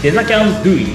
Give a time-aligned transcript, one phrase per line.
[0.00, 0.86] デザキャンドゥイ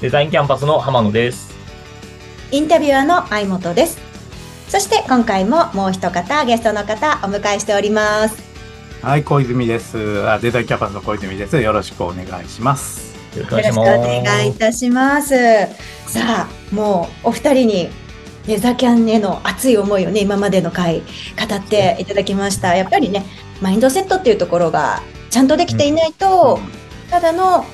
[0.00, 1.52] デザインキャンパスの浜野です。
[2.50, 3.98] インタビュアーの相本です。
[4.68, 8.42] そして今回ももう一方ゲストの方お迎えしております。
[9.02, 10.26] はい、小泉です。
[10.26, 11.60] あデザインキャンパスの小泉です。
[11.60, 13.14] よろしくお願いします。
[13.36, 15.34] よろしくお願いいたします。
[16.06, 18.03] さあ、もうお二人に
[18.46, 22.76] デザキャンへの熱い思いをね、今までの回語っていただきました。
[22.76, 23.24] やっぱりね、
[23.62, 26.58] マインドセットっていうところがちゃんとできていないと、
[27.10, 27.64] ただの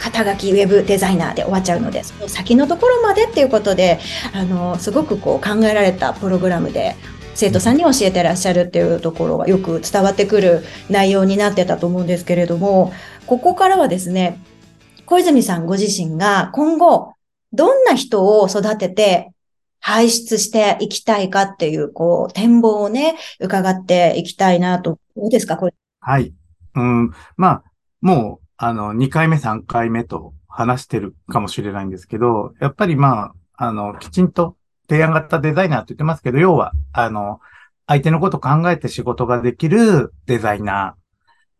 [0.00, 4.00] 肩書きウェブデザイナーで終わっちゃうので、その先のところまでっていうことで、
[4.32, 6.96] あの、すごくこう考えられたプログラムで、
[7.34, 12.92] 生徒さんに教えてらっしゃるっていうところがよく伝わってくる内容になってたと思うんですけれども、
[13.26, 14.40] ここからはですね、
[15.06, 17.12] 小泉さんご自身が今後、
[17.52, 19.30] どんな人を育てて
[19.80, 24.98] 輩出していきたいかっていう、こう、展望をね、伺っていきたいなと。
[25.16, 25.56] どうですか？
[25.56, 25.74] これ。
[26.00, 26.32] はい。
[26.74, 27.64] うん、まあ、
[28.00, 34.56] もう、あの、2回目、3回目と話してるかもしれないんですけど、やっぱりまあ、あの、きちんと
[34.88, 37.40] 提案型デザイナーって言ってますけど、要は、あの、
[37.86, 40.94] 相手のこと考えて仕事ができるデザイナ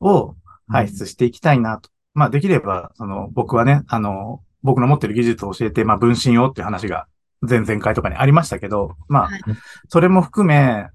[0.00, 0.36] ーを
[0.68, 1.90] 輩出していきたいなと。
[2.14, 7.06] まあ、できれば、その、僕はね、あの、僕の持ってる技術を教えて、まあ、分身をっていう話が
[7.40, 9.40] 前々回とかにありましたけど、まあ、はい。
[9.88, 10.88] それも含め、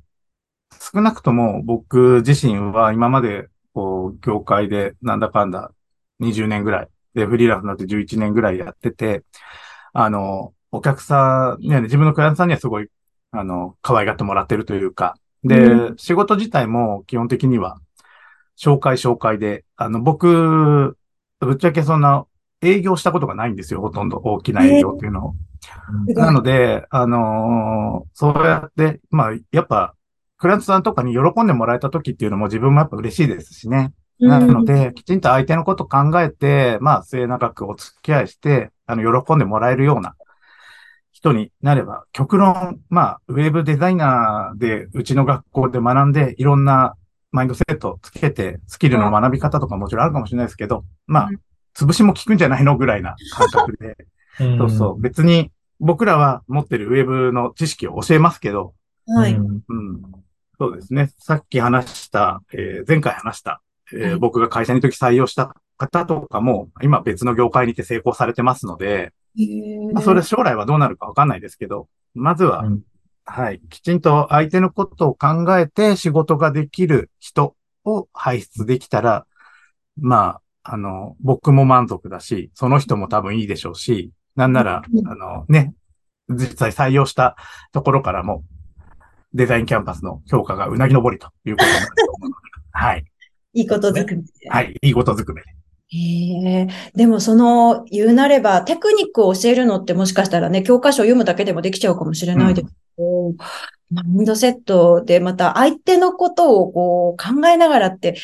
[0.79, 5.71] 少なくとも僕自身は今まで、こう、業界でなんだかんだ
[6.19, 9.23] 20年ぐらい、で、フリーランスになって11年ぐらいやってて、
[9.93, 12.87] あの、お客さんにはね、自分のクライアントさんにはすごい、
[13.31, 17.79] あの、可愛がってもらってるというか、で、う仕事自体も基本的には、
[18.57, 20.97] 紹介紹介で、あの、僕、
[21.39, 22.25] ぶっちゃけそんな
[22.61, 25.35] 営業したことがないんですよ、ほとんど大きな営業っていうのを。
[26.07, 29.95] なので、あのーそうやって、まあ、やっぱ、
[30.37, 33.93] クラントさんとかに喜んでもらえた時っていうのも自分もやっぱ嬉しいですしね。
[34.19, 40.15] なので、きちんと相手のこと考えて、まあ、末永くお付き合いして、あの、喜んでもらえるような
[41.11, 46.95] 人になれば、極論、まあ、ウェブデザイナーで、うちの学校で学んで、いろんな
[47.31, 51.39] マインドセットつけて、スキルの学び方とかもちろんあるかもしれないですけど、まあうん、
[51.77, 53.97] 潰しも効くんじゃないのぐらいな感覚で、
[54.39, 55.01] うんそうそう。
[55.01, 58.73] 別に僕らは持ってるウェブの知識を教えますけど、
[59.07, 59.33] はい。
[59.33, 60.01] うんうん。
[60.57, 61.11] そうですね。
[61.19, 63.61] さっき話した、えー前回話した、
[63.93, 69.13] えーはい僕が会社に時採用した方とかも、今別の業界にて成功されてますので、
[69.93, 72.81] まあ、それ将来はどうなるかわかんないですけど、まずは、うん
[73.27, 73.59] はい。
[73.69, 79.25] きちんと相手のことを考えて仕事ができる人を輩出できたら、
[79.99, 85.73] まあ、あの、僕も満足だし、その人も多分いいでしょうし、なんなら、うんあのね、
[86.27, 87.35] 実際採用した
[87.71, 88.43] ところからも、
[89.33, 92.35] デザインキャンパスの評価がうなぎ登りということになると思うので、
[92.71, 93.05] はい。
[93.53, 94.49] いいことずくめで。
[94.49, 94.75] はい。
[94.81, 95.47] いいことずくめで。
[95.87, 96.67] へえ。
[96.95, 103.33] でもその、言うなれば、テクニックを教えるのってもしかしたらね、教科書を読むだけでもできちゃうかもしれないですけど、
[103.91, 108.15] マインドセットでまた相手のことをこう考えながらって、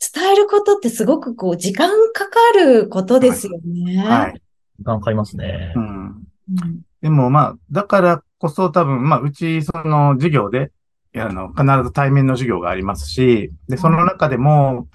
[0.00, 3.98] 伝えることってすごくこう時間かかることですよね。
[3.98, 4.42] はい。
[4.78, 5.78] 時間かかりますねう。
[5.78, 5.82] ん。
[5.84, 10.70] うんでもまあ、だからこそ多分、まあ、うち、その授業で、
[11.16, 14.86] あの、必ず対面の授業がありますし、で、その中でも、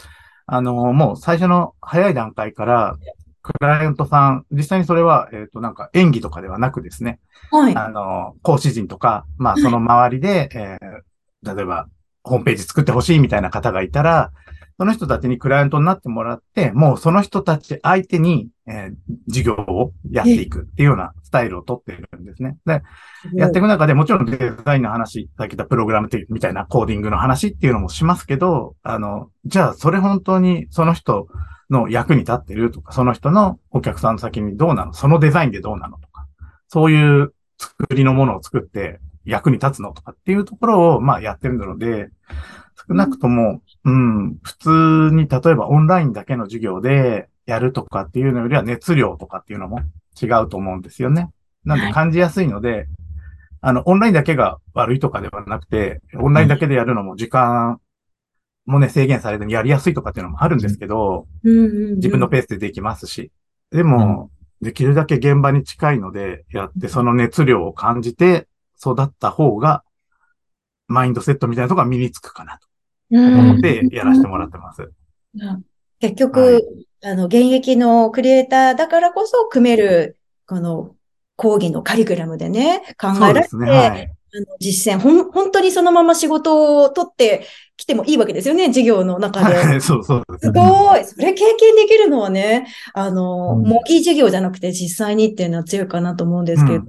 [0.46, 2.98] あの、もう最初の早い段階から、
[3.42, 7.20] クライアントさん、実際にそれは、えっ、と、なんか演技とかではなくですね、
[7.52, 7.76] はい。
[7.76, 11.02] あの、講師陣とか、まあ、その周りで、えー
[11.46, 11.88] 例えば、
[12.24, 14.32] ホームページ作ってほしいみたいな方がいたら、
[14.78, 18.96] その人たちにクライアントになってもらって、もうその人たち相手に、えー
[19.28, 22.58] 授業をやっていくっていうようなスタイルをとっているんですね。
[22.66, 22.82] で、
[23.36, 31.28] やっていく中でもちろんデザインの話、さっき言ったプログラムっていうみたいなコーディングの話っていうのもしますけど、あの、じゃあそれ本当にその人
[31.70, 36.28] の役に立ってるとか、その人のお客さんの先にどうなのそのデザインでどうなのとか、
[36.68, 42.10] そういう作りのものを作って役に立つのとかっていうところを、まあやってるので、
[42.88, 49.80] 少なくとも、うん、普通に例えばオンラインだけの授業でやるとかっていうのよりは熱量とかっていうのも
[50.22, 51.30] 違うと思うんですよね。
[51.64, 52.88] なんで感じやすいので、
[53.62, 57.80] あの、オンラインだけが悪いとかではなくて、オンラインだけでやるのも時間
[58.66, 63.32] もね、制限されずにやりやすいとかっていうのもあるんですけど、自分のペースでできますし。
[63.72, 64.32] でも、
[64.62, 68.48] できるだけ現場に近いのでやって、その熱量を感じて
[68.80, 69.84] 育った方が、
[70.88, 72.68] マインドセットみたいなところが身につくかなと
[73.12, 74.82] 思ってやらせてもらってます。
[74.82, 75.64] うん
[76.00, 80.18] 結局、はいあの、現役のクリエイターだからこそ組める、
[80.48, 80.96] この、
[81.36, 83.70] 講義のカリキュラムでね、考えられて、ね。
[83.70, 84.12] はい。
[84.38, 87.46] あの実践、ほん、本当にそのまま仕事を取って
[87.78, 89.56] 来てもいいわけですよね、授業の中で。
[89.56, 90.52] はい、そうそうですす。
[90.52, 91.06] ごい。
[91.06, 96.78] それ経験できるのはね、あの、うん模擬授業じゃなくて実際にっていうのは強いかなと思うんですけど。
[96.78, 96.86] うん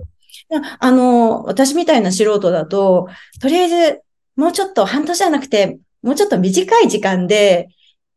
[0.78, 3.08] あの、私みたいな素人だと、
[3.40, 4.00] とりあえず、
[4.36, 7.68] もうちょっと半年じゃなくて、もうちょっと短い時間で、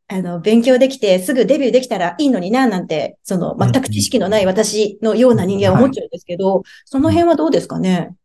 [0.07, 8.15] あの、勉強できて、すぐデビューできたらいいのにな、なんて、その、全く知識のない私のような人間は思っちゃうんですけど、その辺はどうですかね？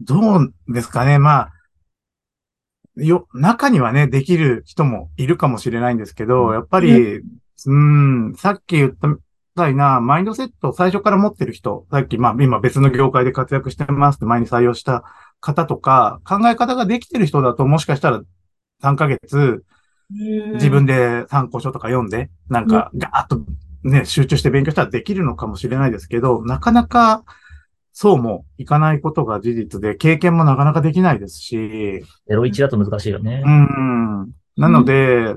[0.00, 1.18] どうですかね？
[1.18, 1.52] まあ、
[2.96, 7.20] よ、中にはね、できる人もいるかもしれないんですけど、やっぱり、
[7.66, 9.16] うん、さっき言ったみ
[9.56, 15.04] たいな、マインドセットを最初から持ってる人、さっき、まあ、今別の業界で活躍してますって前に採用した
[15.42, 18.22] 方とか、考え方ができてる人だと、もしかしたら
[18.82, 19.64] 3ヶ月、
[20.54, 23.42] 自分で参考書とか読んで、なんか、ガーッと
[23.82, 27.24] ね、集中して勉強したらできるのかもしれないですけど、なかなか、
[27.92, 33.50] そうもいかないことが事実で、経験もなかなかできないですし、01だと難しいよねう。
[33.50, 34.32] ん。
[34.56, 35.34] なので、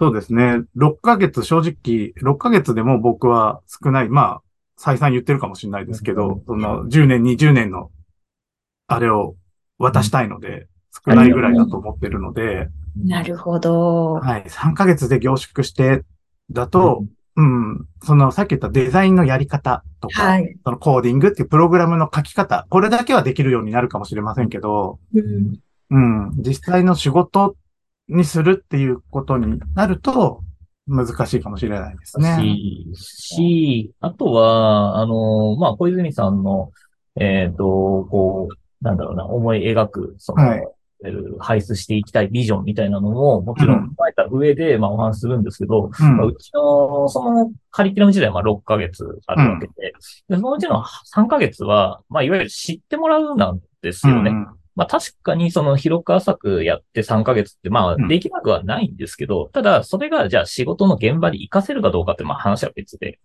[0.00, 0.60] そうですね。
[0.76, 4.08] 6ヶ月、正直、6ヶ月でも僕は少ない。
[4.08, 4.42] まあ、
[4.76, 7.90] 再三言ってるかもしれないですけど、その10年、20年の、
[8.88, 9.36] あれを
[9.78, 10.66] 渡したいので、
[11.06, 12.68] 少ないぐらいだと思ってるので、
[13.04, 14.14] なるほど。
[14.14, 14.44] はい。
[14.44, 16.02] 3ヶ月で凝縮して、
[16.50, 17.04] だと、
[17.36, 20.56] うん、その、さっき言ったデザインのやり方とか、はい。
[20.64, 25.60] そのコーディングっていうプログラムの書き方、これだけはできるようになるかもしれませんけど、うん
[25.90, 27.56] うん、実際の仕事
[28.08, 30.42] にするっていうことになると、
[30.88, 32.38] 難しいかもしれないですね。
[32.40, 36.72] し、し、あとは、あの、まあ、小泉さんの、
[37.20, 40.58] えっ、と、こう、なんだろうな、思い描く、その、はい。
[41.04, 46.16] えー輩出していきたいビジョンみたいなのも、もちろうんん踏まえた上で、まあ、お話しするんですけど、うん。
[46.16, 49.92] まあうちの、その、カリキュラム時代は、まあ、6ヶ月あるわけで、
[50.28, 50.82] でそのうちの
[51.14, 54.30] 3ヶ月は、まあ、いわゆる知ってもらうなんですよね。
[54.30, 58.06] うんまあ確かにその広く浅くやって3ヶ月ってまあうん。
[58.06, 63.18] できなくはないんですけど、ただそれがじゃあ仕事の現場に活かせるかどうかってまあ話は別で。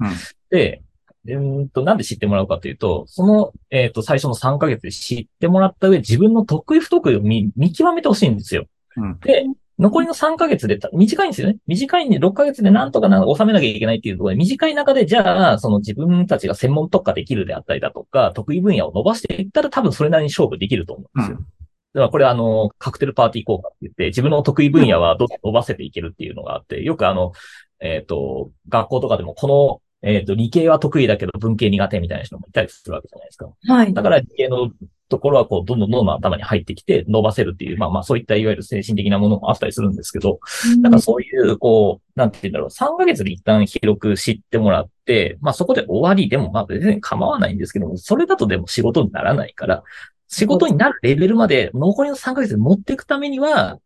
[1.25, 8.65] うんと、なんで知ってもらうかというと、その、えーっと、最初の3ヶ月で知ってもらった上、自分の得意不得意を見見極めてほしいんですよ。
[8.97, 9.45] うんで、
[9.79, 11.57] 残りの3ヶ月でた、短いんですよね。
[11.65, 21.37] 短いんで6ヶ月でなんとかな収めなきゃいけないっていうところで、短い中で、じゃあ、その自分たちが専門特化できるであったりだとか、得意分野を伸ばしていったら多分それなりに勝負できると思うんですよ。
[21.37, 21.47] うん
[21.93, 27.33] だからこれあの、カクテルパーティー効果って言って、自分の得意分野はどんどん伸ばせていけるっていうのがあって、よくあの、
[27.79, 33.49] えっ、と、学校とかでもこの、えっ、と、理系は得意だけど文系苦手みたいな人もいたりするわけじゃないですか。
[33.67, 33.93] はい。
[33.93, 34.69] だから理系の
[35.07, 40.39] ところはこう、どんどんどんどん頭に入ってきて伸ばせるっていう、まあまあそういったいわゆる精神的なものもあったりするんですけど、
[40.81, 49.83] だからそういう、こう、なんて言うんだろう、3ヶ月で一旦広く知ってもらって、まあそこで終わりでもまあ別に構わないんですけども、それだとでも仕事にならないから、
[50.27, 53.79] 仕事になるレベルまで残りの3ヶ月で持っていくためには、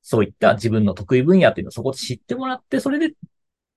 [0.00, 3.14] そういった自分の得意分野っていうのをそこで知ってもらって、それで、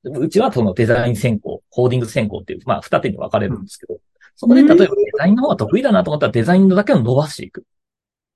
[0.04, 4.00] うちはそのデザイン専攻、コーディング専攻っていう、まあ二手に分かれるんですけど、
[4.36, 7.66] そこで例えばデザインの方が得意だなと思ったらデザインのだけを伸ばしていく。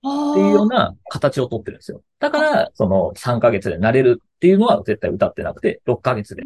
[0.07, 2.03] っていうような形をとってるんですよ。
[2.19, 6.43] だから、その3ヶ月で慣れるっていうのは絶対歌ってなくて、6ヶ月で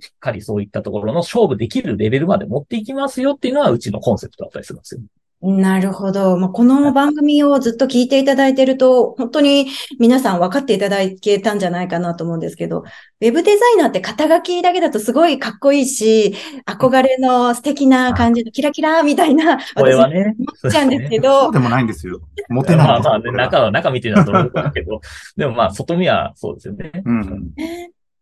[0.00, 5.00] しっかりそういったところの勝負できるレベルまで持っていきますよっていうのはうちのコンセプトだったりするんですよ。
[5.42, 6.38] なるほど。
[6.38, 9.66] まあ、この番組をずっと聞いていただいていると、本当に
[9.98, 16.34] 皆さん分かっていただけたんじゃないかなと思うんですけど、ウェブデザイナーって肩書きだけだとすごいかっこいいし、
[16.66, 20.34] 憧れの素敵な感じのキラキラみたいな、これはね。
[20.38, 22.20] 思っちゃうんですけそどう、でもないんですよ。
[22.48, 23.10] モテないんですよ。
[23.10, 25.00] まあまあね、中は、中見てるのはどうだけど、
[25.36, 26.92] でもまあ、外見はそうですよね。
[27.04, 27.52] うん。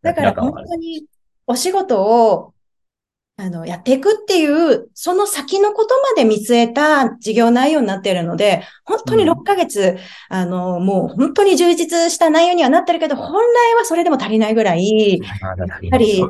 [0.02, 1.04] だから本当に
[1.46, 2.53] お仕事を
[3.36, 9.30] あのやっていくっていう、その先のことまで見据えた事業内容になっているので、本当にうん。
[9.30, 9.98] 6ヶ月、
[10.28, 16.24] あの、もう本当に充実した内容にはなってるけど、本来はそれでも足りないぐらい、ややっぱり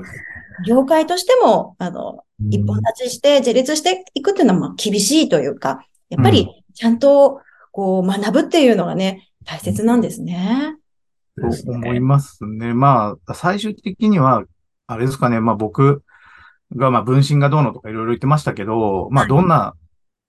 [0.66, 10.76] 業界としても、あの、一本立ちして自立していくっていうのはまあ厳しいというか、やっぱりちゃんとこう学ぶっていうのがね、大切なんですね。
[11.36, 12.72] と思いますね。
[12.72, 14.44] まあ、最終的には、
[14.86, 16.02] あれですかね、まあ僕
[16.76, 19.74] が、まあ分身がどうのとかいろいろ言ってましたけど、まあはいどんな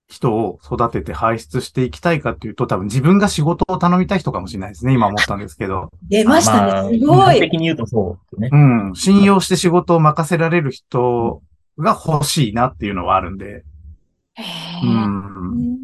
[0.08, 5.90] 人を育てて輩出していきたいかっていうと、多分自分が仕事を頼みたい人かもしれないですね、今思ったんですけど。
[6.08, 7.00] 出ましたね。
[7.00, 7.42] すご完い。
[7.42, 8.60] 璧に言うとそうですね。
[8.88, 11.42] うん、信用して仕事を任せられる人
[11.80, 13.64] が欲しいなっていうのはあるんで。
[14.36, 14.44] へ
[14.84, 15.78] うーん。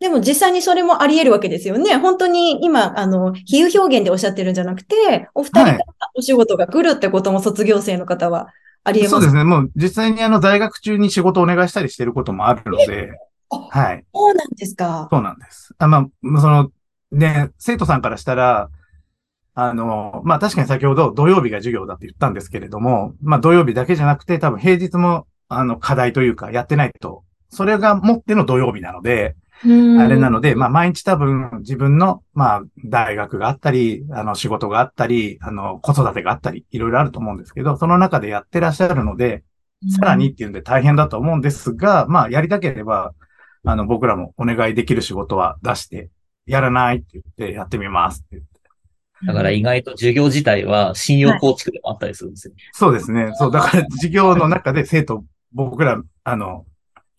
[0.00, 1.96] でも実際にそれもあり得るわけですよね。
[1.96, 5.78] 本当に今、あの、比喩表現でおっしゃってるんじゃなくて、お二人から
[6.14, 8.48] お仕事が来るってことも卒業生の方は
[8.84, 9.10] あり得ます。
[9.10, 9.44] そうですね。
[9.44, 13.18] もう実際にあの在学中に仕事をお願いしたりしてることもあるので、
[13.50, 14.04] あはい。
[14.14, 15.08] そうなんですか？
[15.10, 15.74] そうなんです。
[15.78, 16.70] あまあ、その、
[17.12, 18.70] で、生徒さんからしたら、
[19.54, 39.44] あの、まあ、確かに先ほど土曜日が授業だって言ったんですけれども、まあ、土曜日だけじゃなくて多分平日も、あの、課題というかやってないと、それがもっての土曜日なので、あれなので、まあ、毎日多分自分の、まあ、大学があったり、あの、仕事があったり、あの、子育てがあったり、いろいろあると思うんですけど、その中でやってらっしゃるので、
[39.88, 43.12] さらにっていうんで大変だと思うんですが、まあ、やりたければ、
[43.64, 46.10] あの、僕らもお願いできる仕事は出して、
[46.46, 48.54] やらないって言って、やってみますって言って。
[49.26, 52.54] だから意外と授業自体は信用構築でもあったりするんですよ。
[52.72, 53.30] そうですね。
[53.34, 56.66] そう、だから授業の中で生徒、僕ら、あの、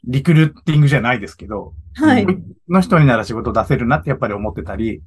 [0.07, 2.25] リクルーティングじゃないですけど、はい。
[2.69, 5.01] の人になら仕事出せるなってやっぱり思ってたり、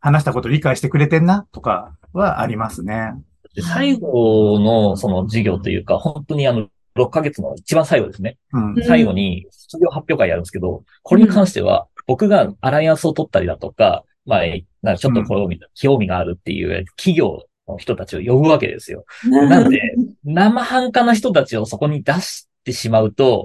[0.00, 3.12] 話したこと理解してくれてんなとかはありますね。
[3.54, 8.38] で最後のその授業というか、本当にあの、6ヶ月の一番最後ですね。
[8.52, 8.74] うん。
[8.74, 14.40] ん最後に卒業発表会やるんですけど、これに関しては、僕がアライアンスを取ったりだとか、まあ、
[14.82, 19.04] なんかちょっと興味,、興味があるっていう企業の人たちを呼ぶわけですよ。
[19.24, 19.80] なんで、
[20.24, 23.44] 生半可な人たちをそこに出してしまうと、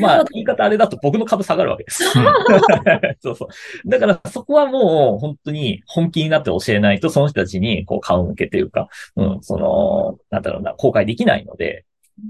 [0.00, 2.04] まあ、言い方あれだと僕の株下がるわけです。
[3.20, 3.48] そうそ
[3.84, 3.88] う。
[3.88, 11.84] だからそこはもう本当に本気になって教えないと、その人たちにこう顔向けというか、うん、その、なんだろうな、公開できないので、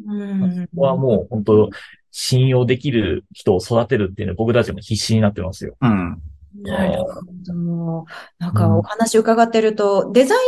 [0.07, 1.71] うんそこはもう本当、
[2.11, 5.77] 信用できる人を育てるっていうのは僕たちも必死になってますよ。
[5.81, 6.23] うん。
[6.63, 8.07] なるほど。
[8.39, 10.39] なんかお話伺ってると、デザイ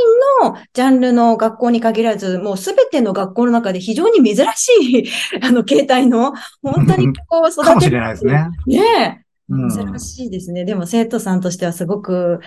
[0.42, 5.08] ンのジャンルの学校に限らず、もうすべての学校の中で非常に珍しい、
[5.42, 6.32] あの、形態の、
[6.62, 8.48] 本当にこう育てかもしれないですね。
[8.66, 9.74] ねうんえ。
[9.74, 10.64] 珍しいですね。
[10.64, 12.40] でも生徒さんとしてはすごく、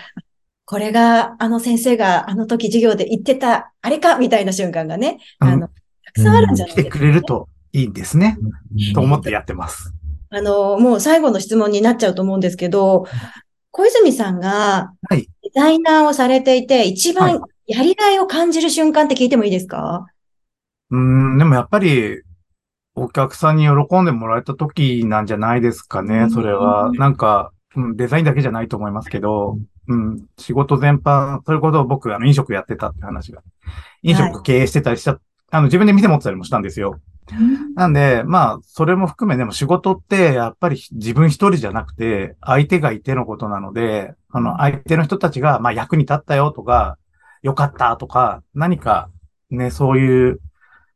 [0.64, 8.38] これがあの先生があの時授業で言ってた、あれかみたいな瞬間がね、あの、たくさんあるんじゃない来てくですか、れるといいんですね。
[8.94, 9.92] と思ってやってます。
[10.30, 13.06] あの、もう最後の質問になっちゃうと思うんですけど、
[13.72, 15.28] 小泉さんがはい。
[15.42, 20.06] デザイナーをされていて、一はい番やりがいを感じる瞬間って聞いてもいいですか？
[20.90, 22.22] うん、でもやっぱり、
[22.96, 26.90] お客さんに喜んでもらえた時なんじゃないですかね、それは。
[26.94, 33.42] なんか、うん、デザインだけじゃないと思いますけど、うん、仕事全般、それこそ僕、あの、飲食やってたって話が。
[34.02, 35.20] 飲食経営してたりした、
[35.52, 37.00] あの、自分で店持ってたりもしたんですよ。
[37.74, 46.98] なんで、まあ、それも含め、でも仕事って、やっぱり自分一人じゃなくて、相手がいてのことなので、あの、相手の人たちが、まあ、役に立ったよとか、
[47.42, 49.10] よかったとか、何か、
[49.50, 50.40] ね、そういう、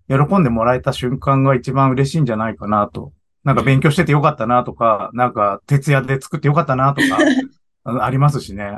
[0.08, 3.12] 喜んでもらえた瞬間が一番嬉しいんじゃないかなと。
[3.42, 7.18] なんか勉強しててよかったなとか、なんか徹夜で作ってよかったなとか、
[8.04, 8.70] ありますしね。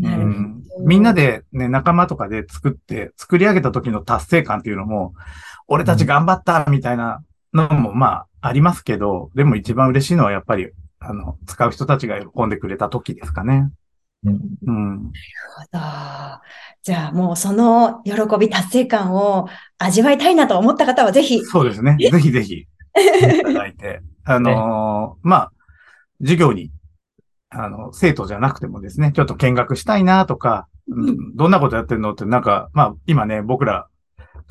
[0.00, 5.14] うん、みんなでね、仲間とかで作って、作り上げた時の達成感っていうのも、
[5.68, 7.22] 俺たち頑張ったみたいな
[7.54, 13.70] のも、まあ、ありますけど、でも一番嬉しいのはやっぱり、あの、使う人たちが喜んでくれた時ですかね。
[14.24, 15.02] うんうん。
[15.04, 15.12] なる
[15.70, 16.42] ほど。
[16.82, 21.44] じゃあもうその喜び、達成感を味わいたいなと思った方はぜひ。
[21.44, 21.96] そうですね。
[22.10, 22.66] ぜひぜひ、い
[23.42, 24.00] ただいて。
[24.24, 25.52] あのーまあ、
[26.20, 26.70] 授業に、
[27.50, 33.88] あの、生徒じゃなくてもですね、ちょっと見学したいなとか、うんどんなことやってるのって、なんか、まあ、今ね、僕ら、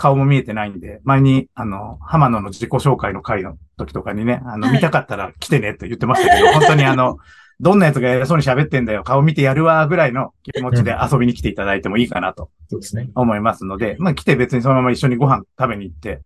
[0.02, 7.20] 顔も見えてないんで、前に、あの、浜野の自己紹介の会の時とかにね、あの、はい見たかったら来てねって言ってましたけど、 本当にあの、
[7.60, 13.12] どんなやつが偉そうに喋ってんだよ、顔見てやるわ、ぐらいの気持ちで遊びに来ていただいてもいいかなとそうですね。
[13.14, 16.22] 思いますので、まあ来て別にそのまま一緒にご飯食べに行って、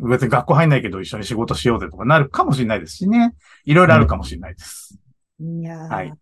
[0.00, 3.34] 別に学校入んないけど一緒に仕事しようぜとかなるかもしれないですしね。
[3.66, 4.98] いろいろあるかもしれないです。
[5.38, 6.14] いやーはい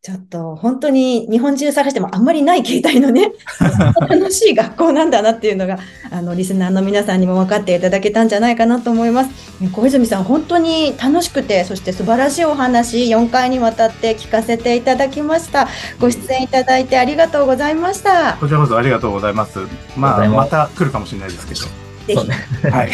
[0.00, 3.32] ちょっと本当に日本中探してもあんまりない形態のね、
[4.08, 5.78] 楽しい学校なんだなっていうのが、
[6.10, 9.30] あの、リスナーの皆さんにも分かっていただけたんじゃないかなと思います。
[9.72, 15.68] 小泉さん、本当に楽しくて、そして素晴らしいお話、4回にわたって聞かせていただきました。
[15.98, 18.36] ご出演いただいてありがとうございました。
[18.38, 19.58] こちらこそありがとうございます。
[19.96, 21.60] まあ、また来るかもしれないですけど。
[21.60, 22.70] ぜそうひね。
[22.70, 22.90] はい。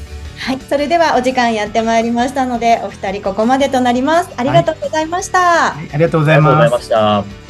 [0.38, 4.30] はい、それではお時間やってまいりましたので、お二人ここまでとなります。
[4.36, 5.74] ありがとうございました。
[5.74, 6.70] ありがとうございありがとうござい。
[6.70, 7.47] ました。